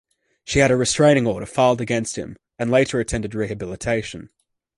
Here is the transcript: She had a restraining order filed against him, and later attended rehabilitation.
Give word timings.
She 0.45 0.57
had 0.57 0.71
a 0.71 0.75
restraining 0.75 1.27
order 1.27 1.45
filed 1.45 1.79
against 1.79 2.15
him, 2.15 2.35
and 2.57 2.71
later 2.71 2.99
attended 2.99 3.35
rehabilitation. 3.35 4.31